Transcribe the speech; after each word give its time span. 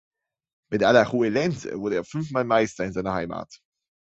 Mit 0.71 0.81
Alajuelense 0.83 1.77
wurde 1.79 1.97
er 1.97 2.03
fünf 2.03 2.31
Mal 2.31 2.43
Meister 2.43 2.83
in 2.85 2.91
seiner 2.93 3.13
Heimat. 3.13 3.59